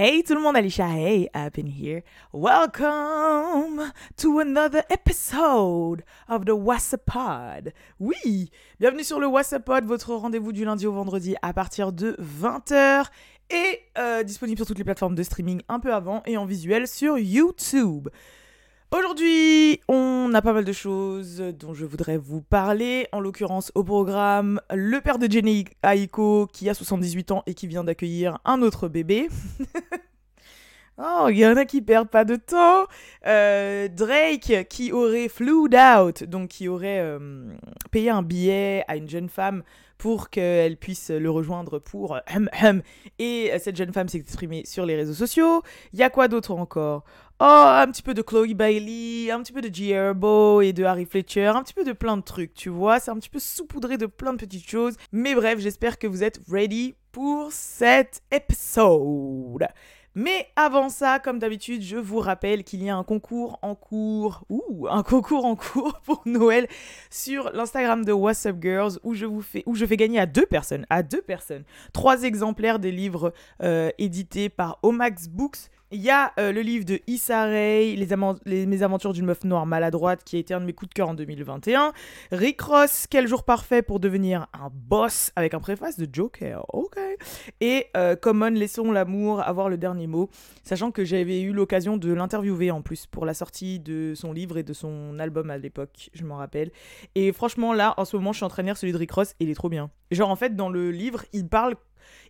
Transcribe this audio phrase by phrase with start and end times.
[0.00, 2.04] Hey tout le monde, Alicia, hey, up in here.
[2.32, 7.72] Welcome to another episode of the WhatsApp Pod.
[7.98, 12.16] Oui, bienvenue sur le WhatsApp Pod, votre rendez-vous du lundi au vendredi à partir de
[12.20, 13.06] 20h
[13.50, 16.86] et euh, disponible sur toutes les plateformes de streaming un peu avant et en visuel
[16.86, 18.08] sur YouTube.
[18.90, 23.06] Aujourd'hui, on a pas mal de choses dont je voudrais vous parler.
[23.12, 27.66] En l'occurrence, au programme, le père de Jenny Aiko qui a 78 ans et qui
[27.66, 29.28] vient d'accueillir un autre bébé.
[30.98, 32.86] oh, il y en a qui perdent pas de temps.
[33.26, 37.18] Euh, Drake qui aurait flew out, donc qui aurait euh,
[37.90, 39.62] payé un billet à une jeune femme
[39.96, 42.82] pour qu'elle puisse le rejoindre pour hum, hum.
[43.18, 45.62] et cette jeune femme s'est exprimée sur les réseaux sociaux.
[45.92, 47.04] Il y a quoi d'autre encore?
[47.40, 49.90] Oh, un petit peu de Chloe Bailey, un petit peu de G.
[49.90, 52.98] Herbo et de Harry Fletcher, un petit peu de plein de trucs, tu vois.
[52.98, 54.96] C'est un petit peu saupoudré de plein de petites choses.
[55.12, 59.68] Mais bref, j'espère que vous êtes ready pour cet épisode.
[60.14, 64.44] Mais avant ça, comme d'habitude, je vous rappelle qu'il y a un concours en cours,
[64.48, 66.66] ouh, un concours en cours pour Noël
[67.10, 71.02] sur l'Instagram de What's Up Girls où je vous fais gagner à deux personnes, à
[71.02, 76.52] deux personnes, trois exemplaires des livres euh, édités par Omax Books il y a euh,
[76.52, 78.08] le livre de Issa Rae, les,
[78.44, 80.94] les, Mes aventures d'une meuf noire maladroite, qui a été un de mes coups de
[80.94, 81.92] cœur en 2021.
[82.32, 86.98] Rick Ross, Quel jour parfait pour devenir un boss, avec un préface de Joker, ok.
[87.60, 90.28] Et euh, Common, Laissons l'amour avoir le dernier mot,
[90.62, 94.58] sachant que j'avais eu l'occasion de l'interviewer en plus pour la sortie de son livre
[94.58, 96.70] et de son album à l'époque, je m'en rappelle.
[97.14, 99.12] Et franchement, là, en ce moment, je suis en train de lire celui de Rick
[99.12, 99.90] Ross et il est trop bien.
[100.10, 101.76] Genre, en fait, dans le livre, il parle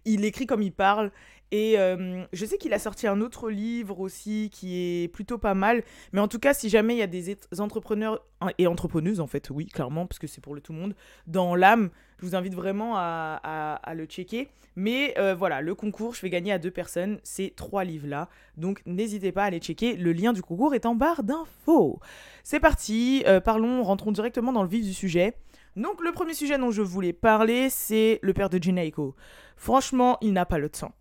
[0.04, 1.10] il écrit comme il parle.
[1.50, 5.54] Et euh, je sais qu'il a sorti un autre livre aussi qui est plutôt pas
[5.54, 5.82] mal.
[6.12, 8.22] Mais en tout cas, si jamais il y a des entrepreneurs
[8.58, 10.94] et entrepreneuses, en fait, oui, clairement, parce que c'est pour le tout le monde,
[11.26, 14.48] dans l'âme, je vous invite vraiment à, le checker.
[14.76, 18.28] Mais euh, voilà, le concours, je vais gagner à deux personnes ces trois livres-là.
[18.56, 19.96] Donc n'hésitez pas à les checker.
[19.96, 21.98] Le lien du concours est en barre d'infos.
[22.44, 25.34] C'est parti, euh, parlons, rentrons directement dans le vif du sujet.
[25.74, 29.16] Donc le premier sujet dont je voulais parler, c'est le père de Jineiko.
[29.56, 30.92] Franchement, il n'a pas le temps.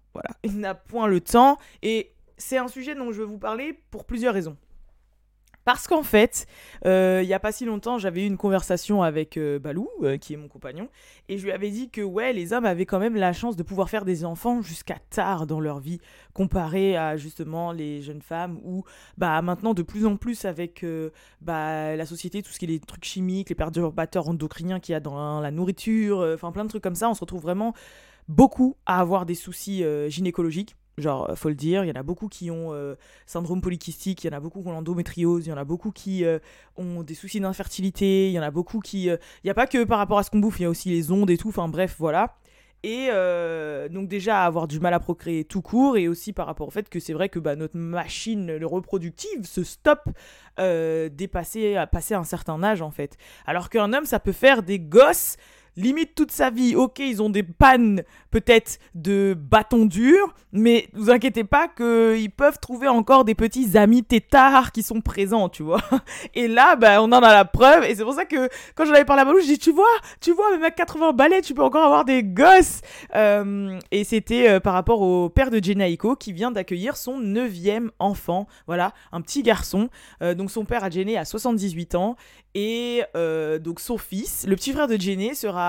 [0.44, 4.06] Il n'a point le temps et c'est un sujet dont je veux vous parler pour
[4.06, 4.58] plusieurs raisons.
[5.68, 6.48] Parce qu'en fait,
[6.86, 10.16] euh, il n'y a pas si longtemps, j'avais eu une conversation avec euh, Balou, euh,
[10.16, 10.88] qui est mon compagnon,
[11.28, 13.64] et je lui avais dit que ouais, les hommes avaient quand même la chance de
[13.64, 16.00] pouvoir faire des enfants jusqu'à tard dans leur vie,
[16.34, 18.86] comparé à justement les jeunes femmes, où
[19.18, 20.86] bah maintenant de plus en plus avec
[21.42, 24.96] bah, la société, tout ce qui est les trucs chimiques, les perturbateurs endocriniens qu'il y
[24.96, 27.74] a dans la nourriture, enfin plein de trucs comme ça, on se retrouve vraiment
[28.28, 32.28] beaucoup à avoir des soucis gynécologiques Genre, faut le dire, il y en a beaucoup
[32.28, 32.96] qui ont euh,
[33.28, 35.92] syndrome polykystique, il y en a beaucoup qui ont l'endométriose, il y en a beaucoup
[35.92, 36.40] qui euh,
[36.76, 39.12] ont des soucis d'infertilité, il y en a beaucoup qui...
[39.12, 40.70] Euh, il n'y a pas que par rapport à ce qu'on bouffe, il y a
[40.72, 42.38] aussi les ondes et tout, enfin bref, voilà.
[42.84, 43.10] Et
[43.92, 46.88] donc déjà avoir du mal à procréer tout court, et aussi par rapport au fait
[46.90, 50.10] que c'est vrai que bah, notre machine reproductive se stoppe
[50.58, 53.18] dépasser, à passer un certain âge en fait.
[53.46, 55.38] Alors qu'un homme, ça peut faire des gosses
[55.78, 56.76] limite toute sa vie.
[56.76, 62.60] Ok, ils ont des pannes peut-être de bâton dur, mais vous inquiétez pas qu'ils peuvent
[62.60, 65.82] trouver encore des petits amis tétards qui sont présents, tu vois.
[66.36, 68.94] Et là, bah, on en a la preuve, et c'est pour ça que quand j'en
[68.94, 69.86] avais parlé à Malou, je dis, tu vois,
[70.22, 72.82] tu vois, même à 80 balais, tu peux encore avoir des gosses.
[73.16, 77.92] Euh, et c'était euh, par rapport au père de Jennaiko qui vient d'accueillir son neuvième
[78.00, 79.90] enfant, voilà, un petit garçon.
[80.22, 82.16] Euh, donc son père a Jenny à 78 ans,
[82.54, 83.04] et
[83.60, 85.67] donc son fils, le petit frère de Jenny, sera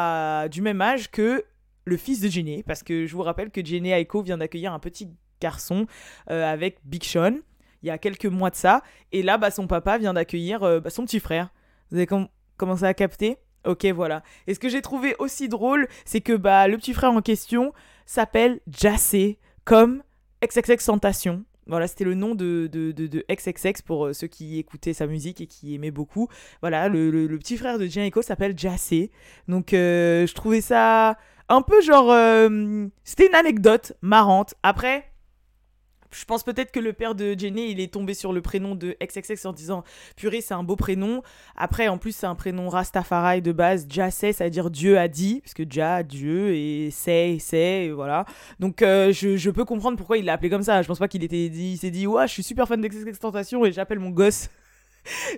[0.51, 1.45] du même âge que
[1.85, 4.79] le fils de Jenny, parce que je vous rappelle que Jenny Aiko vient d'accueillir un
[4.79, 5.09] petit
[5.41, 5.87] garçon
[6.31, 7.39] euh, avec Big Sean
[7.83, 8.83] il y a quelques mois de ça,
[9.13, 11.51] et là bah, son papa vient d'accueillir euh, bah, son petit frère.
[11.91, 12.09] Vous avez
[12.57, 13.39] commencé à capter?
[13.65, 14.23] Ok, voilà.
[14.47, 17.73] Et ce que j'ai trouvé aussi drôle, c'est que bah, le petit frère en question
[18.05, 20.03] s'appelle Jassé, comme
[20.45, 21.45] XXX Tentation.
[21.69, 25.41] Voilà, c'était le nom de, de, de, XXX pour euh, ceux qui écoutaient sa musique
[25.41, 26.29] et qui aimaient beaucoup.
[26.63, 29.11] Voilà, le, le, petit frère de Echo s'appelle Jassé.
[29.49, 32.11] Donc, euh, je trouvais ça un peu genre.
[32.11, 34.55] Euh, c'était une anecdote marrante.
[34.63, 35.11] Après,
[36.11, 38.97] je pense peut-être que le père de Jenny, il est tombé sur le prénom de
[39.03, 39.85] XXX en disant
[40.17, 41.23] purée, c'est un beau prénom.
[41.57, 43.87] Après, en plus, c'est un prénom Rastafari de base.
[43.89, 48.25] Jassé, ça veut dire Dieu a dit, parce que Ja, Dieu, et c'est, c'est, voilà.
[48.59, 50.83] Donc, euh, je, je, peux comprendre pourquoi il l'a appelé comme ça.
[50.83, 53.19] Je pense pas qu'il était dit, il s'est dit, ouais, je suis super fan d'XXX
[53.19, 54.49] Tentation et j'appelle mon gosse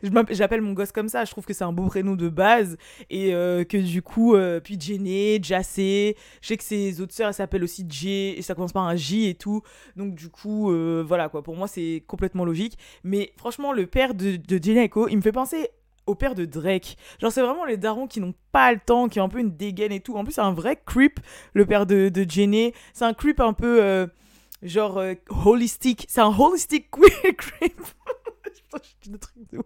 [0.31, 1.25] j'appelle mon gosse comme ça.
[1.25, 2.77] Je trouve que c'est un beau prénom de base.
[3.09, 6.17] Et euh, que du coup, euh, puis Jenny, Jassé.
[6.41, 8.35] Je sais que ses autres sœurs, elles s'appellent aussi J.
[8.37, 9.63] Et ça commence par un J et tout.
[9.97, 11.43] Donc du coup, euh, voilà quoi.
[11.43, 12.79] Pour moi, c'est complètement logique.
[13.05, 15.69] Mais franchement, le père de, de Echo, il me fait penser
[16.07, 16.97] au père de Drake.
[17.21, 19.57] Genre, c'est vraiment les darons qui n'ont pas le temps, qui ont un peu une
[19.57, 20.17] dégaine et tout.
[20.17, 21.21] En plus, c'est un vrai creep,
[21.53, 22.73] le père de, de Jenny.
[22.95, 24.09] C'est un creep un peu
[24.63, 25.01] genre
[25.45, 26.07] holistic.
[26.09, 26.89] C'est un holistic
[28.79, 29.63] queer crib.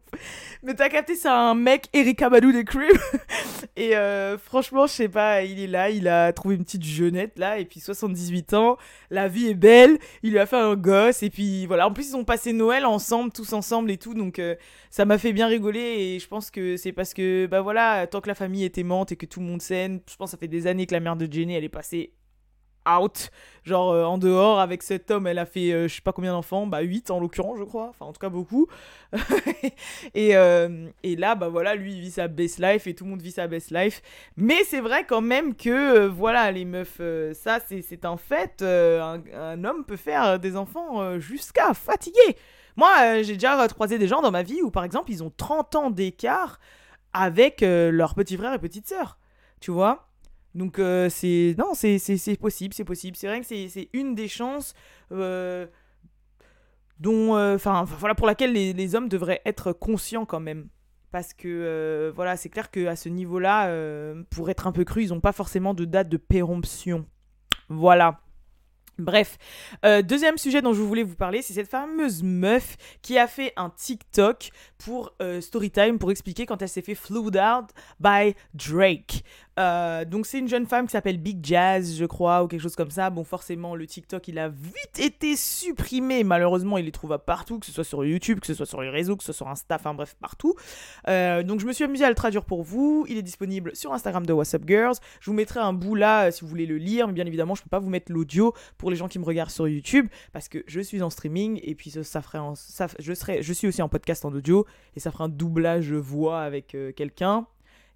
[0.63, 2.97] Mais t'as capté, c'est un mec Erika Badou des Crib.
[3.77, 7.39] et euh, franchement, je sais pas, il est là, il a trouvé une petite jeunette
[7.39, 8.77] là, et puis 78 ans,
[9.11, 11.87] la vie est belle, il lui a fait un gosse, et puis voilà.
[11.87, 14.55] En plus, ils ont passé Noël ensemble, tous ensemble et tout, donc euh,
[14.91, 18.21] ça m'a fait bien rigoler, et je pense que c'est parce que, bah voilà, tant
[18.21, 20.39] que la famille est aimante et que tout le monde s'aime, je pense que ça
[20.39, 22.13] fait des années que la mère de Jenny, elle est passée
[22.89, 23.31] out,
[23.65, 26.33] genre euh, en dehors avec cet homme, elle a fait euh, je sais pas combien
[26.33, 28.67] d'enfants, bah 8 en l'occurrence je crois, enfin en tout cas beaucoup.
[30.15, 33.11] et, euh, et, là bah voilà, lui il vit sa best life et tout le
[33.11, 34.03] monde vit sa best life.
[34.37, 37.01] Mais c'est vrai quand même que voilà les meufs,
[37.33, 42.37] ça c'est un fait, un, un, homme peut faire des enfants jusqu'à fatiguer.
[42.77, 45.75] Moi j'ai déjà croisé des gens dans ma vie où par exemple ils ont 30
[45.77, 46.59] ans d'écart
[47.13, 49.19] avec leurs petits frères et petites sœurs,
[49.61, 50.09] tu vois?
[50.55, 51.99] Donc euh, c'est non, c'est
[52.41, 53.17] possible, c'est possible.
[53.17, 54.75] C'est vrai que c'est une des chances
[55.13, 55.67] euh,
[57.01, 60.69] dont, euh, enfin voilà, pour laquelle les, hommes devraient être conscients quand même.
[61.11, 63.73] Parce que voilà, c'est clair qu'à ce niveau-là,
[64.31, 67.07] pour être un peu cru, ils n'ont pas forcément de date de péremption.
[67.69, 68.21] Voilà.
[68.99, 69.39] Bref,
[69.85, 73.53] euh, deuxième sujet dont je voulais vous parler, c'est cette fameuse meuf qui a fait
[73.57, 79.25] un TikTok pour euh, Storytime pour expliquer quand elle s'est fait flued out by Drake.
[79.59, 82.77] Euh, donc c'est une jeune femme qui s'appelle Big Jazz, je crois, ou quelque chose
[82.77, 83.11] comme ça.
[83.11, 86.23] Bon, forcément, le TikTok, il a vite été supprimé.
[86.23, 88.91] Malheureusement, il est trouvable partout, que ce soit sur YouTube, que ce soit sur les
[88.91, 90.55] réseaux, que ce soit sur Insta, enfin bref, partout.
[91.07, 93.07] donc je me suis amusée à le traduire pour vous.
[93.09, 94.97] Il est disponible sur Instagram de WhatsApp Girls.
[95.21, 97.63] Je vous mettrai un bout là si vous voulez le lire, mais bien évidemment, je
[97.63, 100.65] peux pas vous mettre l'audio pour les gens qui me regardent sur YouTube parce que
[100.67, 103.89] je suis en streaming et puis ça, ferait ça, je serai je suis aussi en
[103.89, 104.67] podcast en audio
[104.97, 107.47] et ça ferait un doublage voix avec euh, quelqu'un.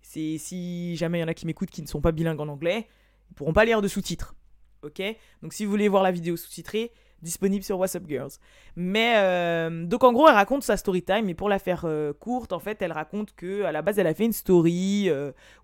[0.02, 2.48] C'est si jamais il y en a qui m'écoutent qui ne sont pas bilingues en
[2.48, 2.88] anglais,
[3.30, 4.34] ils pourront pas lire de sous-titres.
[4.82, 5.02] OK?
[5.42, 8.30] Donc si vous voulez voir la vidéo sous-titrée, disponible sur WhatsApp Girls.
[8.76, 12.12] Mais euh, donc en gros, elle raconte sa story time, mais pour la faire euh,
[12.12, 15.10] courte, en fait, elle raconte que à la base, elle a fait une story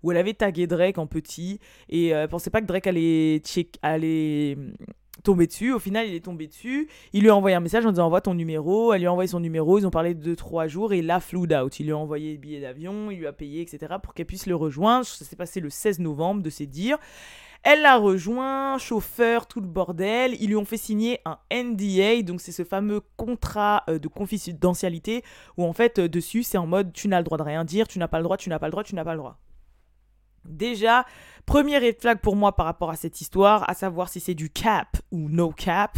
[0.03, 3.77] où elle avait tagué Drake en petit et elle pensait pas que Drake allait, check,
[3.81, 4.57] allait
[5.25, 5.73] tomber dessus.
[5.73, 6.87] Au final, il est tombé dessus.
[7.13, 8.93] Il lui a envoyé un message en disant envoie ton numéro.
[8.93, 9.77] Elle lui a envoyé son numéro.
[9.77, 11.79] Ils ont parlé de 2-3 jours et l'a flew out.
[11.79, 13.95] Il lui a envoyé le billet d'avion, il lui a payé, etc.
[14.01, 15.05] pour qu'elle puisse le rejoindre.
[15.05, 16.97] Ça s'est passé le 16 novembre de ses dires.
[17.67, 20.35] Elle l'a rejoint, chauffeur, tout le bordel.
[20.39, 25.23] Ils lui ont fait signer un NDA, donc c'est ce fameux contrat euh, de confidentialité
[25.57, 27.87] où en fait euh, dessus c'est en mode tu n'as le droit de rien dire,
[27.87, 29.39] tu n'as pas le droit, tu n'as pas le droit, tu n'as pas le droit.
[30.47, 31.05] Déjà,
[31.45, 34.49] premier red flag pour moi par rapport à cette histoire, à savoir si c'est du
[34.49, 35.97] cap ou no cap.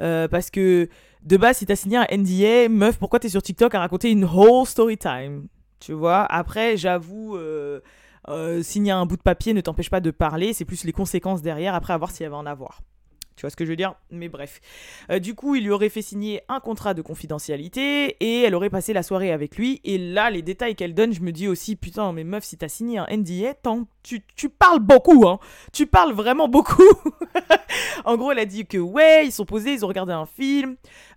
[0.00, 0.88] Euh, parce que
[1.22, 4.24] de base, si t'as signé un NDA, meuf, pourquoi t'es sur TikTok à raconter une
[4.24, 5.46] whole story time?
[5.78, 6.24] Tu vois?
[6.24, 7.80] Après, j'avoue, euh,
[8.62, 11.74] signer un bout de papier ne t'empêche pas de parler, c'est plus les conséquences derrière,
[11.74, 12.80] après à voir s'il y avait en avoir.
[13.40, 13.94] Tu vois ce que je veux dire?
[14.10, 14.60] Mais bref.
[15.10, 18.68] Euh, du coup, il lui aurait fait signer un contrat de confidentialité et elle aurait
[18.68, 19.80] passé la soirée avec lui.
[19.82, 22.68] Et là, les détails qu'elle donne, je me dis aussi, putain, mais meuf, si t'as
[22.68, 23.54] signé un NDA,
[24.02, 25.38] tu, tu parles beaucoup, hein
[25.72, 26.82] Tu parles vraiment beaucoup
[28.04, 30.76] En gros, elle a dit que ouais, ils sont posés, ils ont regardé un film.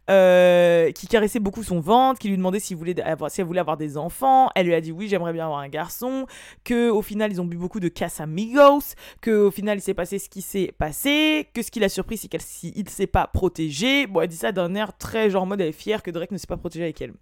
[0.09, 3.61] Euh, qui caressait beaucoup son ventre, qui lui demandait si, voulait avoir, si elle voulait
[3.61, 4.49] avoir des enfants.
[4.53, 6.25] Elle lui a dit oui, j'aimerais bien avoir un garçon.
[6.65, 8.95] Que au final, ils ont bu beaucoup de Casamigos.
[9.21, 11.47] Que au final, il s'est passé ce qui s'est passé.
[11.53, 14.07] Que ce qui l'a surpris, c'est qu'il ne s'est pas protégé.
[14.07, 16.37] Bon, elle dit ça d'un air très genre mode, elle est fière que Drake ne
[16.37, 17.13] s'est pas protégé avec elle.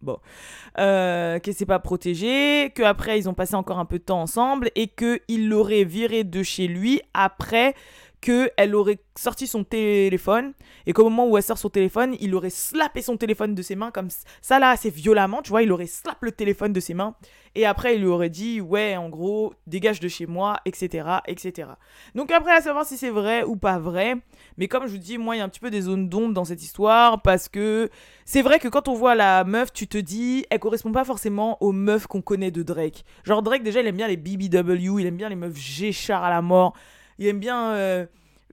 [0.00, 0.18] Bon,
[0.78, 4.70] euh, qu'elle s'est pas protégée, qu'après ils ont passé encore un peu de temps ensemble
[4.76, 7.74] et qu'il l'aurait viré de chez lui après
[8.28, 10.52] qu'elle aurait sorti son téléphone
[10.86, 13.74] et qu'au moment où elle sort son téléphone, il aurait slappé son téléphone de ses
[13.74, 14.08] mains comme
[14.42, 17.14] ça là assez violemment, tu vois, il aurait slappé le téléphone de ses mains
[17.54, 21.08] et après il lui aurait dit ouais en gros dégage de chez moi, etc.
[21.26, 21.70] etc.
[22.14, 24.16] Donc après à savoir si c'est vrai ou pas vrai,
[24.58, 26.34] mais comme je vous dis, moi il y a un petit peu des zones d'ombre
[26.34, 27.88] dans cette histoire parce que
[28.26, 31.56] c'est vrai que quand on voit la meuf, tu te dis elle correspond pas forcément
[31.62, 33.06] aux meufs qu'on connaît de Drake.
[33.24, 36.28] Genre Drake déjà il aime bien les BBW, il aime bien les meufs G-char à
[36.28, 36.74] la mort
[37.18, 37.72] il aime bien.
[37.72, 38.06] Euh,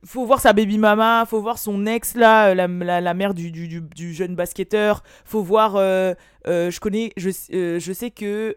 [0.03, 3.81] faut voir sa baby mama, faut voir son ex là, la, la, mère du, du,
[3.81, 6.13] du, jeune basketteur, faut voir, euh,
[6.45, 8.55] euh, je connais, je, je sais que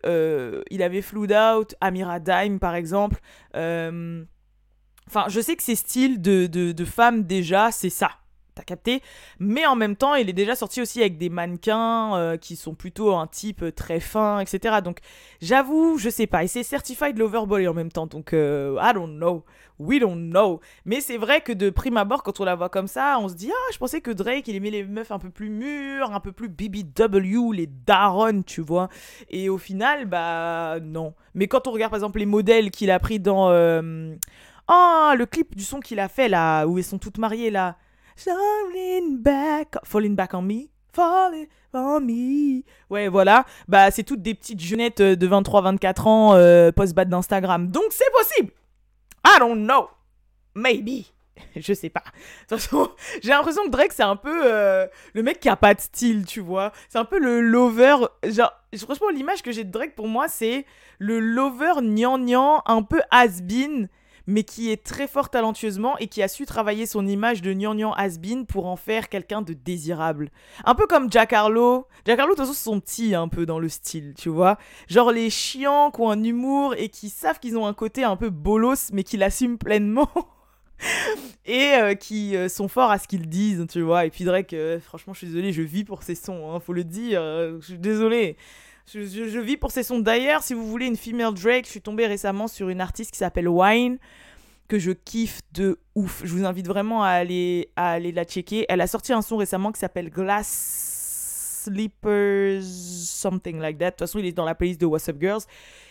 [0.71, 3.21] il avait flued out Amira Dime par exemple.
[3.55, 8.11] Enfin, je sais que ces styles de, de, de femmes déjà, c'est ça.
[8.59, 9.03] T'as capté
[9.39, 13.15] Mais en même temps, il est déjà sorti aussi avec des mannequins qui sont plutôt
[13.15, 14.79] un type très fin, etc.
[14.83, 14.99] Donc,
[15.41, 16.43] j'avoue, je sais pas.
[16.43, 18.09] Et c'est certified loverboy en même temps.
[18.09, 19.45] Donc, I don't know.
[19.79, 20.61] We don't know.
[20.85, 23.35] Mais c'est vrai que de prime abord, quand on la voit comme ça, on se
[23.35, 26.21] dit Ah, je pensais que Drake, il aimait les meufs un peu plus mûres, un
[26.21, 28.89] peu plus BBW, les darons, tu vois.
[29.31, 31.15] Et au final, bah non.
[31.35, 33.51] Mais quand on regarde par exemple les modèles qu'il a pris dans.
[33.51, 34.17] Euh...
[34.69, 37.77] Oh, le clip du son qu'il a fait là, où elles sont toutes mariées là.
[38.19, 42.65] Falling back, falling back on me, falling on me.
[42.91, 43.45] Ouais, voilà.
[43.69, 47.69] Bah, c'est toutes des petites jeunettes euh, de 23-24 ans euh, post-bad d'Instagram.
[47.69, 48.53] Donc, c'est possible.
[49.25, 49.89] I don't know.
[50.55, 51.07] Maybe.
[51.57, 52.03] Je sais pas.
[53.23, 56.27] J'ai l'impression que Drake, c'est un peu euh, le mec qui a pas de style,
[56.27, 56.73] tu vois.
[56.89, 57.97] C'est un peu le lover.
[58.25, 60.67] Genre, franchement, l'image que j'ai de Drake pour moi, c'est
[60.99, 63.89] le lover gnangnan, un peu has-been,
[64.29, 67.95] mais qui est très fort talentueusement et qui a su travailler son image de gnangnan
[67.95, 70.31] has-been pour en faire quelqu'un de désirable.
[70.67, 71.87] Un peu comme Jack Harlow.
[72.05, 74.59] Jack Harlow, de toute façon, sont petits un peu dans le style, tu vois.
[74.87, 78.17] Genre les chiants qui ont un humour et qui savent qu'ils ont un côté un
[78.17, 80.11] peu bolos, mais qui l'assument pleinement.
[81.47, 84.05] et euh, qui euh, sont forts à ce qu'ils disent, tu vois.
[84.05, 86.75] Et puis Drake, euh, franchement, je suis désolée, je vis pour ses sons, hein, faut
[86.75, 87.21] le dire.
[87.23, 88.37] je suis désolée.
[88.91, 89.99] Je, vis pour ses sons.
[89.99, 93.19] D'ailleurs, si vous voulez une female Drake, je suis tombée récemment sur une artiste qui
[93.19, 93.99] s'appelle Wine,
[94.67, 96.23] que je kiffe de ouf.
[96.25, 98.65] Je vous invite vraiment à aller, à aller la checker.
[98.69, 103.87] Elle a sorti un son récemment qui s'appelle Glass Sleepers, something like that.
[103.87, 105.43] De toute façon, il est dans la playlist de What's Up Girls.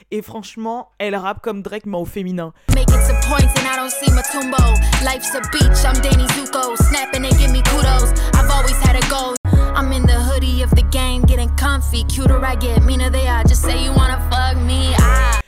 [0.09, 2.51] Et franchement, elle rappe comme Drake, mais au féminin.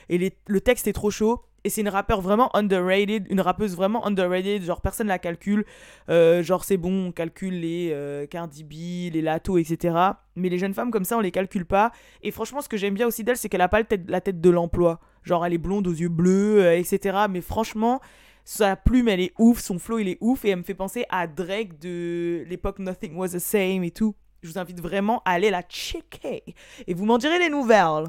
[0.09, 1.43] Et le texte est trop chaud.
[1.63, 5.65] Et c'est une rappeur vraiment underrated, une rappeuse vraiment underrated, genre personne la calcule.
[6.09, 9.95] Euh, genre c'est bon, on calcule les euh, Cardi B, les Lato, etc.
[10.35, 11.91] Mais les jeunes femmes comme ça, on les calcule pas.
[12.21, 14.49] Et franchement, ce que j'aime bien aussi d'elle, c'est qu'elle a pas la tête de
[14.49, 14.99] l'emploi.
[15.23, 17.25] Genre elle est blonde aux yeux bleus, euh, etc.
[17.29, 17.99] Mais franchement,
[18.45, 20.45] sa plume, elle est ouf, son flow, il est ouf.
[20.45, 24.15] Et elle me fait penser à Drake de l'époque Nothing Was the Same et tout.
[24.41, 26.43] Je vous invite vraiment à aller la checker.
[26.87, 28.05] Et vous m'en direz les nouvelles.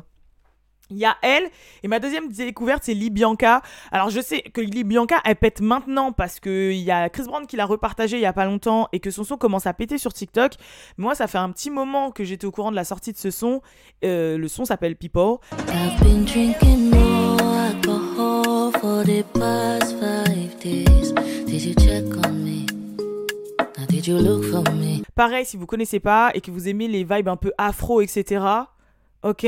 [0.90, 1.48] Il y a elle,
[1.82, 3.62] et ma deuxième découverte, c'est Libianca.
[3.92, 7.56] Alors, je sais que Libianca, elle pète maintenant parce qu'il y a Chris Brown qui
[7.56, 10.12] l'a repartagé il y a pas longtemps et que son son commence à péter sur
[10.12, 10.54] TikTok.
[10.96, 13.30] Moi, ça fait un petit moment que j'étais au courant de la sortie de ce
[13.30, 13.62] son.
[14.04, 15.38] Euh, le son s'appelle People.
[25.14, 28.44] Pareil, si vous connaissez pas et que vous aimez les vibes un peu afro, etc.
[29.22, 29.46] Ok?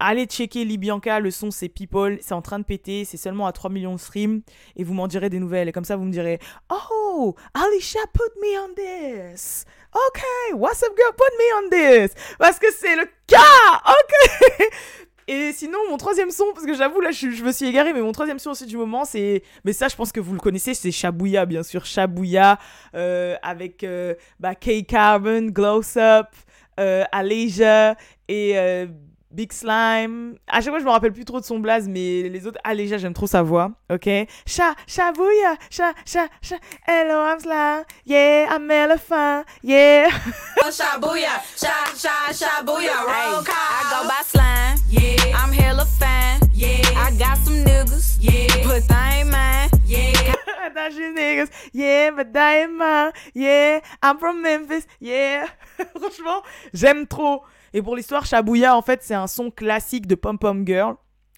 [0.00, 3.52] Allez checker Libianca, le son c'est People, c'est en train de péter, c'est seulement à
[3.52, 4.42] 3 millions de streams
[4.76, 5.68] et vous m'en direz des nouvelles.
[5.68, 6.38] Et comme ça vous me direz
[6.70, 9.64] Oh, Alicia put me on this.
[9.94, 10.22] Ok,
[10.54, 12.14] what's up girl, put me on this.
[12.38, 14.68] Parce que c'est le cas, ok.
[15.26, 18.12] Et sinon, mon troisième son, parce que j'avoue, là, je, me suis égaré, mais mon
[18.12, 19.42] troisième son aussi du moment, c'est.
[19.64, 21.86] Mais ça, je pense que vous le connaissez, c'est Shabouya, bien sûr.
[21.86, 22.58] Shabouya,
[22.94, 26.26] euh, avec euh, bah, K-Carbon, Gloss Up,
[26.78, 27.04] euh,
[28.28, 28.86] et euh,
[29.34, 30.36] Big Slime.
[30.46, 32.58] À chaque fois, je me rappelle plus trop de son blaze, mais les autres.
[32.62, 33.72] Ah, déjà, j'aime trop sa voix.
[33.90, 34.08] Ok?
[34.46, 36.56] Cha, chabouya, cha, cha, cha.
[36.86, 37.84] Hello, I'm Slime.
[38.06, 39.44] Yeah, I'm elephant.
[39.62, 40.08] Yeah.
[40.64, 42.94] oh, chabouya, cha, cha, chabouya.
[43.02, 43.54] Roll call.
[43.56, 44.78] I go by Slime.
[44.88, 45.36] Yeah.
[45.36, 46.40] I'm hella fan.
[46.54, 46.78] Yeah.
[46.96, 48.18] I got some niggas.
[48.20, 48.68] Yeah.
[48.68, 49.70] But I ain't mine.
[49.84, 50.34] Yeah.
[50.62, 51.50] I got some niggas.
[51.72, 53.12] Yeah, but I ain't mine.
[53.34, 53.80] Yeah.
[54.00, 54.86] I'm from Memphis.
[55.00, 55.48] Yeah.
[55.98, 57.44] Franchement, j'aime trop.
[57.74, 60.94] Et pour l'histoire, Shabouya, en fait, c'est un son classique de Pom Pom Girl.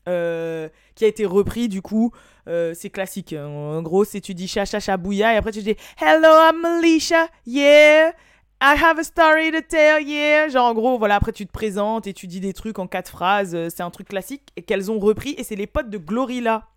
[0.08, 2.12] Euh, qui a été repris du coup
[2.46, 3.34] euh, c'est classique.
[3.36, 7.26] En gros c'est tu dis cha cha Shabouya et après tu dis hello I'm Alicia
[7.44, 8.12] yeah
[8.60, 10.48] I have a story to tell yeah.
[10.48, 13.10] Genre en gros voilà après tu te présentes et tu dis des trucs en quatre
[13.10, 16.68] phrases euh, c'est un truc classique qu'elles ont repris et c'est les potes de Glorilla.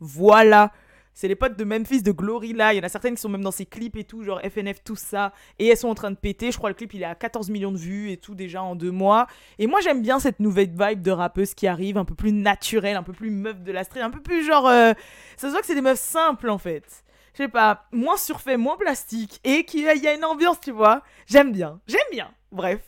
[0.00, 0.72] Voilà
[1.16, 2.74] c'est les potes de Memphis de Glorilla.
[2.74, 4.84] Il y en a certaines qui sont même dans ses clips et tout, genre FNF,
[4.84, 5.32] tout ça.
[5.58, 6.52] Et elles sont en train de péter.
[6.52, 8.76] Je crois le clip, il est à 14 millions de vues et tout déjà en
[8.76, 9.26] deux mois.
[9.58, 12.96] Et moi, j'aime bien cette nouvelle vibe de rappeuse qui arrive, un peu plus naturelle,
[12.96, 14.68] un peu plus meuf de la street, un peu plus genre.
[14.68, 14.92] Euh,
[15.38, 16.84] ça se voit que c'est des meufs simples en fait.
[17.32, 19.40] Je sais pas, moins surfait, moins plastique.
[19.42, 21.02] Et qu'il y a une ambiance, tu vois.
[21.26, 21.80] J'aime bien.
[21.86, 22.30] J'aime bien.
[22.52, 22.80] Bref.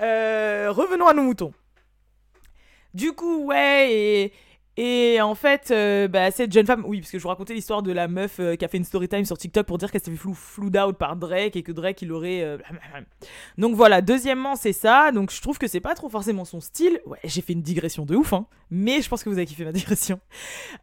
[0.00, 1.52] Euh, revenons à nos moutons.
[2.94, 4.32] Du coup, ouais,
[4.76, 7.82] et en fait, euh, bah, cette jeune femme, oui, parce que je vous racontais l'histoire
[7.82, 10.02] de la meuf euh, qui a fait une story time sur TikTok pour dire qu'elle
[10.02, 12.42] s'est fait flou, out par Drake et que Drake il aurait.
[12.42, 12.58] Euh,
[13.58, 15.12] donc voilà, deuxièmement, c'est ça.
[15.12, 17.00] Donc je trouve que c'est pas trop forcément son style.
[17.06, 18.46] Ouais, j'ai fait une digression de ouf, hein.
[18.70, 20.20] Mais je pense que vous avez kiffé ma digression.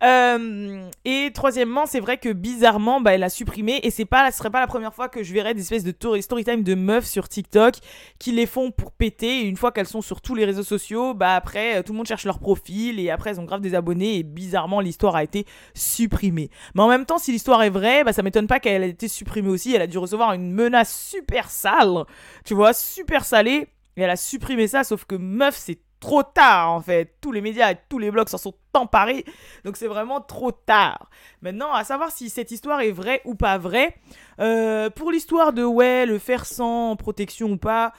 [0.02, 3.80] et troisièmement, c'est vrai que bizarrement, bah, elle a supprimé.
[3.84, 5.94] Et c'est pas, ce serait pas la première fois que je verrais des espèces de
[6.22, 7.76] story time de meufs sur TikTok
[8.18, 9.42] qui les font pour péter.
[9.42, 12.26] Une fois qu'elles sont sur tous les réseaux sociaux, bah après, tout le monde cherche
[12.26, 16.50] leur profil et après, elles ont grave des et bizarrement l'histoire a été supprimée.
[16.76, 19.08] Mais en même temps, si l'histoire est vraie, bah, ça m'étonne pas qu'elle ait été
[19.08, 19.74] supprimée aussi.
[19.76, 22.06] Elle a dû recevoir une menace super sale,
[22.46, 23.68] tu vois, super salée.
[23.96, 27.16] Et elle a supprimé ça, sauf que meuf, c'est trop tard en fait.
[27.22, 29.24] Tous les médias et tous les blogs s'en sont emparés.
[29.64, 31.10] Donc c'est vraiment trop tard.
[31.42, 33.96] Maintenant, à savoir si cette histoire est vraie ou pas vraie.
[34.40, 37.94] Euh, pour l'histoire de ouais, le faire sans protection ou pas.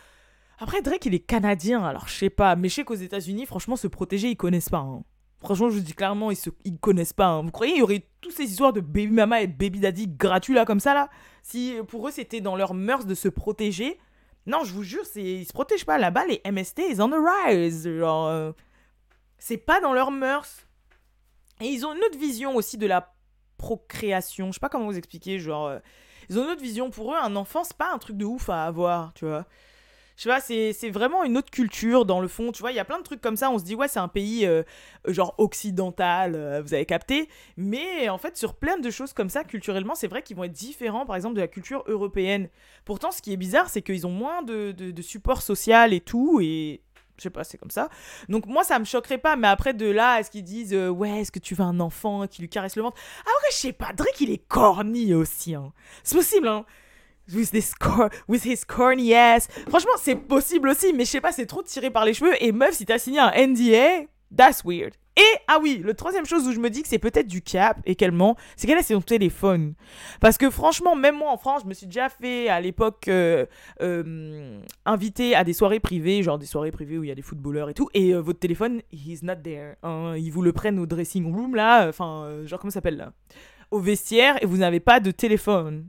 [0.59, 2.57] Après, Drake, il est canadien, alors je sais pas.
[2.57, 4.79] Mais je sais qu'aux États-Unis, franchement, se protéger, ils connaissent pas.
[4.79, 5.03] Hein.
[5.45, 6.49] Franchement, je vous dis clairement, ils, se,
[6.81, 7.27] connaissent pas.
[7.27, 7.43] Hein.
[7.43, 10.55] Vous croyez qu'il y aurait toutes ces histoires de baby mama et baby daddy gratuits
[10.55, 11.11] là, comme ça, là?
[11.43, 13.99] Si pour eux, c'était dans leurs mœurs de se protéger.
[14.47, 15.99] Non, je vous jure, c'est, ils se protègent pas.
[15.99, 17.87] Là-bas, les MST, ils on the rise.
[17.87, 18.53] Genre, euh,
[19.39, 20.67] c'est pas dans leurs mœurs.
[21.61, 23.15] Et ils ont une autre vision aussi de la
[23.59, 24.47] procréation.
[24.49, 25.39] Je sais pas comment vous expliquer.
[25.39, 25.79] Genre, euh,
[26.31, 26.89] ils ont une autre vision.
[26.89, 29.47] Pour eux, un enfant, c'est pas un truc de ouf à avoir, tu vois
[30.16, 32.52] je sais pas, c'est vraiment une autre culture dans le fond.
[32.52, 33.50] Tu vois, il y a plein de trucs comme ça.
[33.50, 34.62] On se dit, ouais, c'est un pays euh,
[35.09, 37.28] genre occidental, euh, vous avez capté.
[37.56, 40.52] Mais en fait, sur plein de choses comme ça, culturellement, c'est vrai qu'ils vont être
[40.52, 42.49] différents, par exemple, de la culture européenne.
[42.85, 46.38] Pourtant, ce qui est bizarre, c'est qu'ils ont moins de, de, support social et tout.
[46.40, 46.80] Et
[47.16, 47.88] je sais pas, c'est comme ça.
[48.28, 51.23] Donc moi, ça me choquerait pas, mais après de là, est-ce qu'ils disent euh, ouais,
[51.23, 53.00] est-ce que tu veux un enfant qui lui caresse le ventre?
[53.26, 55.56] Ah ouais, je sais pas, Drake il est corny aussi.
[55.56, 55.73] Hein.
[56.04, 56.64] C'est possible, hein
[57.33, 57.75] with, this
[58.28, 59.49] with his corny ass.
[59.69, 62.35] Franchement, c'est possible aussi, mais je sais pas, c'est trop tiré par les cheveux.
[62.43, 64.95] Et meuf, si t'as signé un NDA, that's weird.
[65.16, 67.78] Et, ah oui, le troisième chose où je me dis que c'est peut-être du cap
[67.87, 69.75] et qu'elle ment, c'est qu'elle a son téléphone.
[70.21, 73.47] Parce que franchement, même moi en France, je me suis déjà fait à l'époque euh,
[73.81, 77.23] euh, inviter à des soirées privées, genre des soirées privées où il y a des
[77.23, 79.76] footballeurs et tout, et euh, votre téléphone, he's not there.
[79.85, 80.14] Hein.
[80.16, 83.12] ils vous le prennent au dressing room là, enfin, genre comment ça s'appelle là?
[83.71, 85.87] Au vestiaire, et vous n'avez pas de téléphone.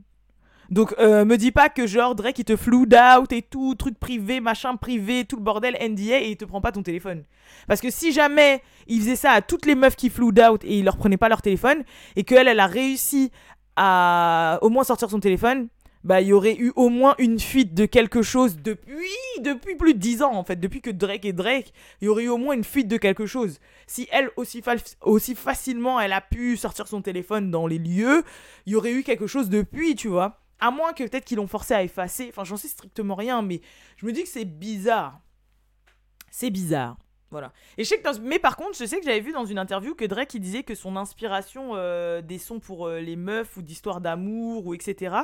[0.70, 3.98] Donc, euh, me dis pas que genre Drake il te flood out et tout, truc
[3.98, 7.24] privé, machin privé, tout le bordel NDA et il te prend pas ton téléphone.
[7.68, 10.78] Parce que si jamais il faisait ça à toutes les meufs qui flood out et
[10.78, 11.84] il leur prenait pas leur téléphone
[12.16, 13.30] et qu'elle, elle a réussi
[13.76, 15.68] à au moins sortir son téléphone,
[16.06, 19.10] bah il y aurait eu au moins une fuite de quelque chose depuis
[19.42, 20.56] depuis plus de 10 ans en fait.
[20.56, 23.26] Depuis que Drake est Drake il y aurait eu au moins une fuite de quelque
[23.26, 23.58] chose.
[23.88, 24.62] Si elle aussi,
[25.02, 28.22] aussi facilement elle a pu sortir son téléphone dans les lieux
[28.66, 31.46] il y aurait eu quelque chose depuis tu vois à moins que peut-être qu'ils l'ont
[31.46, 32.26] forcé à effacer.
[32.28, 33.60] Enfin, j'en sais strictement rien, mais
[33.96, 35.20] je me dis que c'est bizarre.
[36.30, 36.96] C'est bizarre.
[37.30, 37.52] Voilà.
[37.76, 39.94] Et je sais que Mais par contre, je sais que j'avais vu dans une interview
[39.94, 44.00] que Drake disait que son inspiration euh, des sons pour euh, les meufs ou d'histoires
[44.00, 45.16] d'amour ou etc.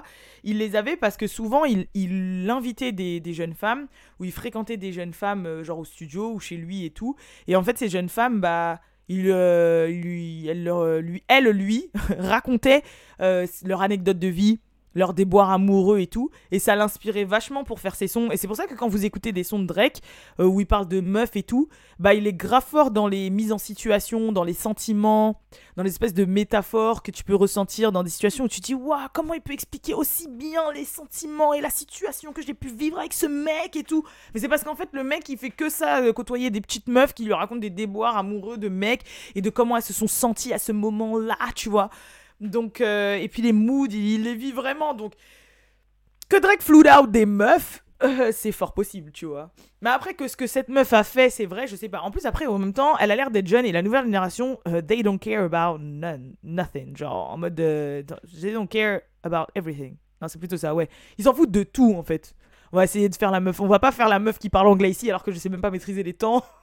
[0.43, 3.87] Il les avait parce que souvent il, invitait des, jeunes femmes
[4.19, 7.15] ou il fréquentait des jeunes femmes euh, genre au studio ou chez lui et tout.
[7.47, 10.65] Et en fait ces jeunes femmes bah il lui, elle,
[11.01, 12.83] lui, lui racontait
[13.19, 14.61] leur anecdote de vie,
[14.95, 16.31] leur déboire amoureux et tout.
[16.51, 18.31] Et ça l'inspirait vachement pour faire ses sons.
[18.31, 20.01] Et c'est pour ça que quand vous écoutez des sons de Drake,
[20.41, 23.31] euh, où il parle de meufs et tout, bah il est grave fort dans les
[23.31, 25.41] mises en situation, dans les sentiments,
[25.77, 28.67] dans les espèces de métaphores que tu peux ressentir dans des situations où tu te
[28.67, 32.55] dis, waouh, comment il peut expliquer aussi bien les sentiments et la situation que j'ai
[32.55, 34.05] pu vivre avec ce mec et tout.
[34.35, 36.89] Mais c'est parce qu'en fait, le mec, il fait que ça, euh, côtoyer des petites
[36.89, 39.03] meufs qui lui racontent des déboires amoureux de mecs
[39.35, 41.91] et de comment elles se sont senties à ce moment-là, tu vois.
[42.43, 44.95] Donc, euh, et puis les moods, il, les vit vraiment.
[44.95, 45.15] Donc,
[46.29, 49.53] que Drake flood out des meufs, euh, c'est fort possible, tu vois.
[49.81, 52.01] Mais après, que ce que cette meuf a fait, c'est vrai, je sais pas.
[52.01, 54.59] En plus, après, en même temps, elle a l'air d'être jeune et la nouvelle génération,
[54.67, 55.79] euh, they don't care about
[56.43, 56.97] nothing.
[56.97, 59.97] Genre, en mode, they don't care about everything.
[60.21, 60.89] Non, c'est plutôt ça, ouais.
[61.19, 62.35] Ils s'en foutent de tout, en fait.
[62.73, 63.61] On va essayer de faire la meuf.
[63.61, 65.61] On va pas faire la meuf qui parle anglais ici alors que je sais même
[65.61, 66.45] pas maîtriser les temps.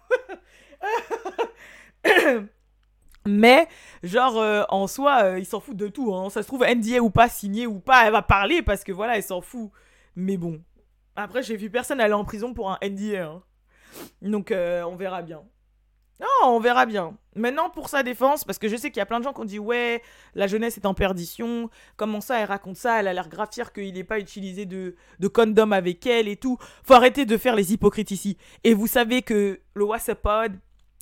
[3.25, 3.67] Mais,
[4.03, 6.13] genre, euh, en soi, euh, il s'en fout de tout.
[6.13, 6.29] Hein.
[6.29, 9.17] Ça se trouve, NDA ou pas, signé ou pas, elle va parler parce que voilà,
[9.17, 9.71] elle s'en fout.
[10.15, 10.62] Mais bon.
[11.15, 13.25] Après, j'ai vu personne aller en prison pour un NDA.
[13.25, 13.43] Hein.
[14.21, 15.43] Donc, euh, on verra bien.
[16.19, 17.17] Non, on verra bien.
[17.36, 19.39] Maintenant, pour sa défense, parce que je sais qu'il y a plein de gens qui
[19.39, 20.01] ont dit Ouais,
[20.36, 21.69] la jeunesse est en perdition.
[21.95, 22.99] Comment ça, elle raconte ça?
[22.99, 26.58] Elle a l'air grave qu'il n'ait pas utilisé de, de condom avec elle et tout.
[26.84, 28.38] Faut arrêter de faire les hypocrites ici.
[28.65, 30.21] Et vous savez que le WhatsApp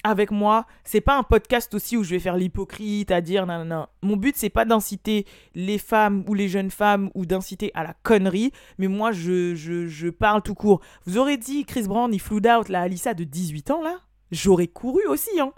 [0.04, 3.60] avec moi, c'est pas un podcast aussi où je vais faire l'hypocrite à dire non,
[3.60, 3.88] non, non.
[4.02, 7.94] Mon but, c'est pas d'inciter les femmes ou les jeunes femmes ou d'inciter à la
[8.04, 10.82] connerie, mais moi, je, je, parle tout court.
[11.06, 13.98] Vous aurez dit Chris Brown, il flood out la Alissa de 18 ans, là?
[14.32, 15.52] J'aurais couru aussi, hein.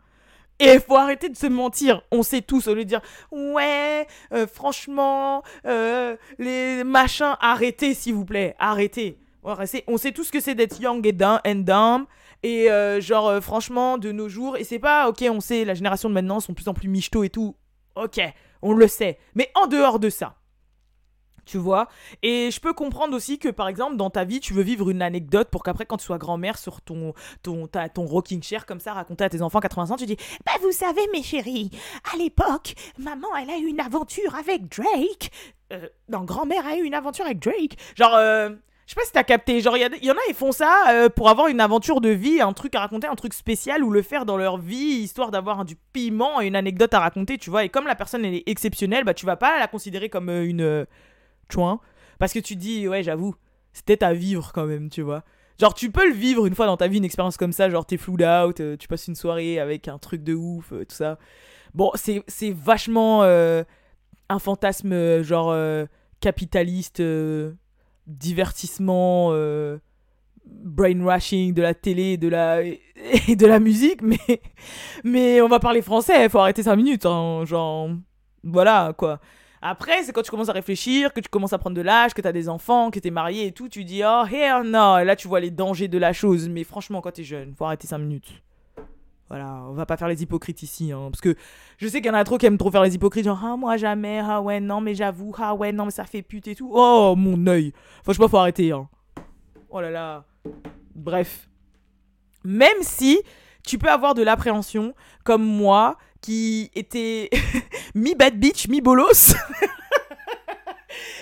[0.59, 2.01] Et il faut arrêter de se mentir.
[2.11, 8.13] On sait tous, au lieu de dire Ouais, euh, franchement, euh, les machins, arrêtez s'il
[8.15, 9.17] vous plaît, arrêtez.
[9.87, 12.05] On sait tous ce que c'est d'être young et dumb, and dumb.
[12.43, 15.73] Et euh, genre, euh, franchement, de nos jours, et c'est pas, ok, on sait, la
[15.73, 17.55] génération de maintenant sont plus en plus michto et tout.
[17.95, 18.19] Ok,
[18.61, 19.17] on le sait.
[19.35, 20.35] Mais en dehors de ça,
[21.49, 21.87] tu vois.
[22.21, 25.01] Et je peux comprendre aussi que, par exemple, dans ta vie, tu veux vivre une
[25.01, 28.93] anecdote pour qu'après, quand tu sois grand-mère sur ton, ton, ton rocking chair, comme ça,
[28.93, 31.71] raconter à tes enfants 80 ans, tu dis Bah, vous savez, mes chéris,
[32.13, 35.31] à l'époque, maman, elle a eu une aventure avec Drake.
[35.73, 37.77] Euh, non, grand-mère a eu une aventure avec Drake.
[37.95, 38.15] Genre,
[38.89, 39.61] Je sais pas si t'as capté.
[39.61, 42.41] Genre, il y, en a, ils font ça euh, pour avoir une aventure de vie,
[42.41, 45.63] un truc à raconter, un truc spécial ou le faire dans leur vie, histoire d'avoir
[45.63, 47.63] du piment et une anecdote à raconter, tu vois.
[47.63, 50.43] Et comme la personne, elle est exceptionnelle, bah, tu vas pas la considérer comme euh,
[50.43, 50.61] une.
[50.61, 50.85] Euh,
[51.49, 51.81] tu vois
[52.17, 53.35] Parce que tu dis, ouais, j'avoue,
[53.73, 55.23] c'était à vivre quand même, tu vois.
[55.59, 57.69] Genre, tu peux le vivre une fois dans ta vie, une expérience comme ça.
[57.69, 61.19] Genre, t'es floued out, tu passes une soirée avec un truc de ouf, tout ça.
[61.75, 65.55] Bon, c'est vachement un fantasme, genre,
[66.21, 67.03] capitaliste
[68.09, 69.77] divertissement, euh,
[70.45, 72.81] brainwashing de la télé de la, et
[73.35, 74.41] de la musique, mais,
[75.03, 77.89] mais on va parler français, faut arrêter 5 minutes, hein, genre,
[78.43, 79.19] voilà, quoi.
[79.61, 82.21] Après, c'est quand tu commences à réfléchir, que tu commences à prendre de l'âge, que
[82.21, 84.97] tu as des enfants, que tu es marié et tout, tu dis, oh, hell no,
[84.97, 87.53] et là tu vois les dangers de la chose, mais franchement, quand tu es jeune,
[87.55, 88.41] faut arrêter 5 minutes.
[89.29, 91.35] Voilà, on va pas faire les hypocrites ici, hein, parce que
[91.77, 93.55] je sais qu'il y en a trop qui aiment trop faire les hypocrites, genre ah
[93.57, 96.55] moi jamais, ah ouais non mais j'avoue, ah ouais non mais ça fait pute et
[96.55, 96.71] tout.
[96.73, 97.71] Oh mon œil,
[98.03, 98.71] franchement faut arrêter.
[98.71, 98.89] Hein.
[99.69, 100.25] Oh là là.
[100.95, 101.47] Bref,
[102.43, 103.21] même si
[103.63, 107.29] tu peux avoir de l'appréhension, comme moi qui était
[107.93, 109.35] mi bad bitch, mi bolos.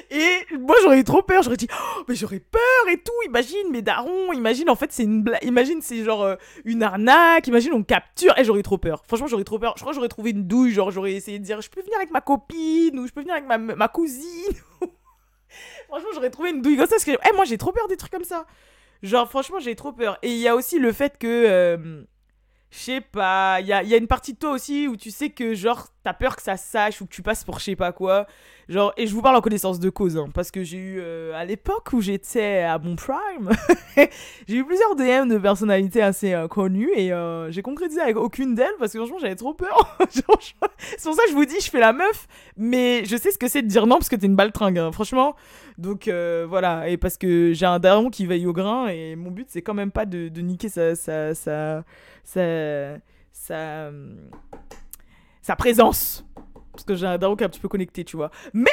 [0.09, 1.43] Et moi, j'aurais eu trop peur.
[1.43, 3.11] J'aurais dit, oh, mais j'aurais peur et tout.
[3.25, 4.31] Imagine, mes darons.
[4.33, 5.43] Imagine, en fait, c'est une blague.
[5.43, 7.47] Imagine, c'est genre euh, une arnaque.
[7.47, 8.37] Imagine, on capture.
[8.37, 9.03] Et j'aurais eu trop peur.
[9.07, 9.73] Franchement, j'aurais trop peur.
[9.75, 10.71] Je crois que j'aurais trouvé une douille.
[10.71, 13.35] Genre, j'aurais essayé de dire, je peux venir avec ma copine ou je peux venir
[13.35, 14.53] avec ma, ma cousine.
[15.87, 16.95] franchement, j'aurais trouvé une douille comme ça.
[16.95, 18.45] Parce que, hey, eh, moi, j'ai trop peur des trucs comme ça.
[19.03, 20.17] Genre, franchement, j'ai trop peur.
[20.21, 21.27] Et il y a aussi le fait que.
[21.27, 22.03] Euh,
[22.77, 25.55] je sais pas, il y a, une partie de toi aussi où tu sais que
[25.55, 28.27] genre t'as peur que ça sache ou que tu passes pour je sais pas quoi.
[28.69, 31.33] Genre, et je vous parle en connaissance de cause, hein, parce que j'ai eu, euh,
[31.33, 33.49] à l'époque où j'étais à mon prime,
[34.47, 38.55] j'ai eu plusieurs DM de personnalités assez euh, connues et euh, j'ai concrétisé avec aucune
[38.55, 39.97] d'elles parce que franchement j'avais trop peur.
[40.09, 40.41] c'est pour
[41.15, 43.63] ça que je vous dis, je fais la meuf, mais je sais ce que c'est
[43.63, 45.35] de dire non parce que t'es une baltringue, hein, franchement.
[45.79, 46.09] Donc
[46.47, 49.61] voilà, et parce que j'ai un daron qui veille au grain et mon but c'est
[49.61, 51.83] quand même pas de, de niquer sa, sa, sa,
[52.27, 52.97] sa,
[53.31, 53.89] sa,
[55.41, 56.25] sa présence
[56.77, 58.29] parce que j'ai un daron qui est un petit peu connecté, tu vois.
[58.53, 58.69] Mais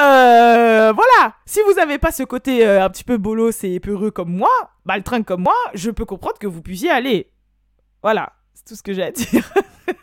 [0.00, 4.10] euh, voilà, si vous n'avez pas ce côté euh, un petit peu bolos et peureux
[4.10, 4.48] comme moi,
[5.04, 7.30] train comme moi, je peux comprendre que vous puissiez aller.
[8.02, 9.52] Voilà, c'est tout ce que j'ai à dire.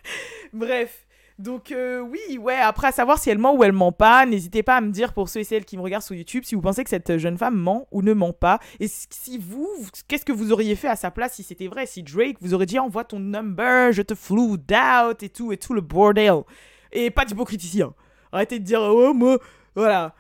[0.54, 1.08] Bref,
[1.40, 4.64] donc euh, oui, ouais, après à savoir si elle ment ou elle ment pas, n'hésitez
[4.64, 6.62] pas à me dire pour ceux et celles qui me regardent sur YouTube si vous
[6.62, 8.60] pensez que cette jeune femme ment ou ne ment pas.
[8.80, 9.70] Et si vous,
[10.08, 11.86] qu'est-ce que vous auriez fait à sa place si c'était vrai?
[11.86, 15.58] Si Drake vous aurait dit envoie ton number, je te flou out et tout, et
[15.58, 16.44] tout le bordel.
[16.92, 17.94] Et pas d'hypocrite hein.
[18.32, 19.40] Arrêtez de dire oh moi,
[19.76, 20.14] voilà.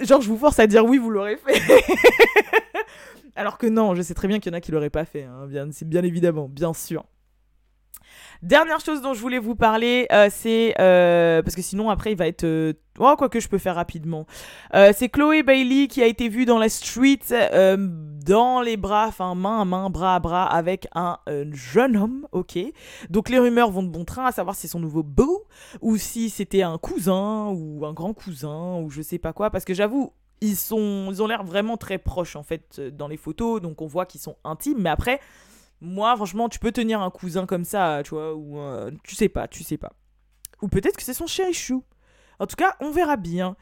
[0.00, 1.62] Genre je vous force à dire oui, vous l'aurez fait.
[3.36, 5.24] Alors que non, je sais très bien qu'il y en a qui l'auraient pas fait,
[5.24, 7.04] hein, bien évidemment, bien sûr.
[8.42, 12.18] Dernière chose dont je voulais vous parler, euh, c'est euh, parce que sinon après il
[12.18, 14.26] va être euh, oh quoi que je peux faire rapidement.
[14.72, 17.20] c'est Chloé Bailey qui a été vue dans la street
[18.26, 21.18] dans les bras, enfin main à main, bras à bras avec un
[21.52, 22.58] jeune homme, ok.
[23.10, 25.44] Donc les rumeurs vont de bon train à savoir si c'est son nouveau beau
[25.80, 29.64] ou si c'était un cousin ou un grand cousin ou je sais pas quoi parce
[29.64, 33.60] que j'avoue ils sont ils ont l'air vraiment très proches en fait dans les photos
[33.60, 35.20] donc on voit qu'ils sont intimes mais après
[35.80, 38.58] moi, franchement, tu peux tenir un cousin comme ça, tu vois, ou
[39.04, 39.92] tu sais pas, tu sais pas.
[40.62, 41.84] Ou peut-être que c'est son chéri chou.
[42.38, 43.56] En tout cas, on verra bien.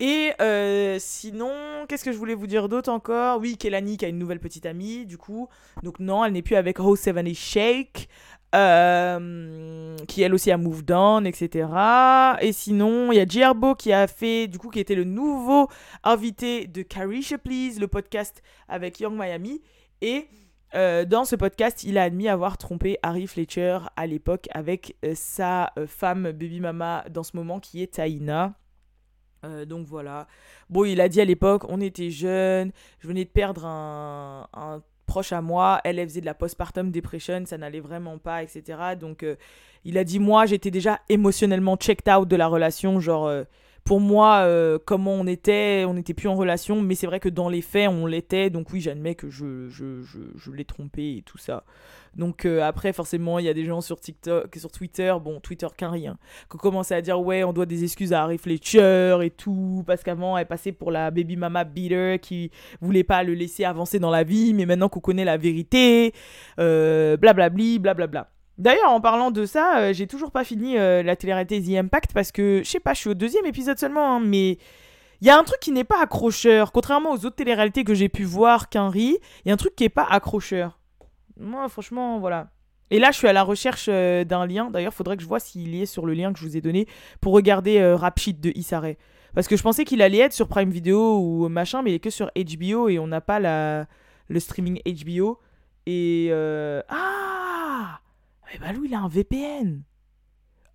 [0.00, 3.38] Et euh, sinon, qu'est-ce que je voulais vous dire d'autre encore?
[3.38, 5.48] Oui, Kelani qui a une nouvelle petite amie, du coup.
[5.82, 8.08] Donc non, elle n'est plus avec Ho 70 Shake,
[8.54, 11.68] euh, qui elle aussi a moved on, etc.
[12.40, 15.68] Et sinon, il y a Gerbo qui a fait, du coup, qui était le nouveau
[16.02, 19.60] invité de Carisha Please, le podcast avec Young Miami.
[20.00, 20.28] Et
[20.74, 25.12] euh, dans ce podcast, il a admis avoir trompé Harry Fletcher à l'époque avec euh,
[25.16, 28.54] sa euh, femme baby mama dans ce moment qui est Taina.
[29.66, 30.26] donc voilà.
[30.68, 35.32] Bon, il a dit à l'époque, on était jeunes, je venais de perdre un, proche
[35.32, 38.78] à moi, elle, elle faisait de la postpartum depression, ça n'allait vraiment pas, etc.
[39.00, 39.26] Donc
[39.84, 43.28] il a dit, moi, j'étais déjà émotionnellement checked out de la relation, genre
[43.90, 47.28] pour moi, euh, comment on était, on n'était plus en relation, mais c'est vrai que
[47.28, 51.22] dans les faits, on l'était, donc oui, j'admets que je, je, je, l'ai trompé et
[51.22, 51.64] tout ça.
[52.14, 55.66] Donc euh, après, forcément, il y a des gens sur TikTok, sur Twitter, bon, Twitter
[55.76, 59.30] qu'un rien, qui commencent à dire ouais, on doit des excuses à Harry Fletcher et
[59.30, 63.64] tout, parce qu'avant, elle passait pour la baby mama beater qui voulait pas le laisser
[63.64, 66.14] avancer dans la vie, mais maintenant qu'on connaît la vérité,
[66.60, 68.30] euh, blablabli, blablabla.
[68.60, 72.12] D'ailleurs, en parlant de ça, euh, j'ai toujours pas fini euh, la télé-réalité The Impact
[72.12, 74.58] parce que, je sais pas, je suis au deuxième épisode seulement, hein, mais
[75.22, 76.70] il y a un truc qui n'est pas accrocheur.
[76.70, 79.84] Contrairement aux autres télé-réalités que j'ai pu voir qu'Henri, il y a un truc qui
[79.84, 80.78] est pas accrocheur.
[81.38, 82.50] Moi, franchement, voilà.
[82.90, 84.70] Et là, je suis à la recherche euh, d'un lien.
[84.70, 86.58] D'ailleurs, il faudrait que je vois s'il y est sur le lien que je vous
[86.58, 86.86] ai donné
[87.22, 88.92] pour regarder Rap Sheet de Isare.
[89.34, 92.00] Parce que je pensais qu'il allait être sur Prime Video ou machin, mais il est
[92.00, 95.38] que sur HBO et on n'a pas le streaming HBO.
[95.86, 96.28] Et.
[96.30, 96.82] euh,
[98.50, 99.82] Ah Mais Balou, il a un VPN.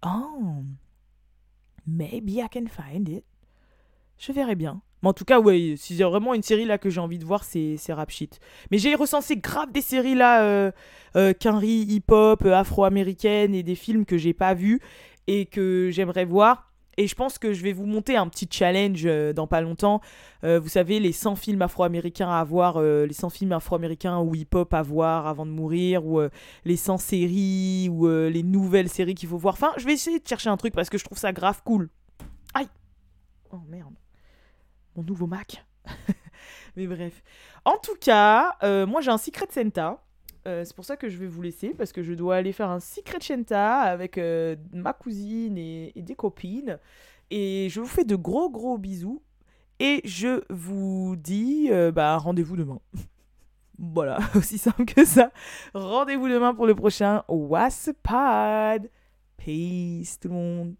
[0.05, 0.63] Oh.
[1.85, 3.23] Maybe I can find it.
[4.17, 4.81] Je verrai bien.
[5.03, 7.25] Mais en tout cas, ouais, si c'est vraiment une série là que j'ai envie de
[7.25, 8.39] voir, c'est Rap Shit.
[8.71, 10.71] Mais j'ai recensé grave des séries là, euh,
[11.15, 14.79] euh, hip-hop, euh, afro-américaine et des films que j'ai pas vus
[15.27, 16.71] et que j'aimerais voir.
[16.97, 20.01] Et je pense que je vais vous monter un petit challenge euh, dans pas longtemps.
[20.43, 24.33] Euh, vous savez, les 100 films afro-américains à voir, euh, les 100 films afro-américains ou
[24.35, 26.21] hip-hop à voir avant de mourir, ou
[26.63, 29.53] les 100 séries, ou les nouvelles séries qu'il faut voir.
[29.53, 31.89] Enfin, je vais essayer de chercher un truc parce que je trouve ça grave cool.
[32.53, 32.67] Aïe
[33.51, 33.93] Oh merde.
[34.95, 35.65] Mon nouveau Mac.
[36.75, 37.23] Mais bref.
[37.65, 38.55] En tout cas,
[38.85, 40.04] moi j'ai un Secret Santa.
[40.47, 42.69] Euh, c'est pour ça que je vais vous laisser parce que je dois aller faire
[42.69, 46.79] un Secret Santa avec euh, ma cousine et, des copines.
[47.31, 49.21] Et je vous fais de gros gros bisous.
[49.79, 52.79] Et je vous dis euh, bah, rendez-vous demain.
[53.79, 55.31] voilà, aussi simple que ça.
[55.73, 58.89] Rendez-vous demain pour le prochain What's Pod.
[59.37, 60.75] Peace tout le monde.